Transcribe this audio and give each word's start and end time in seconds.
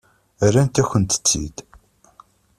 Rrant-akent-tt-id. 0.53 1.57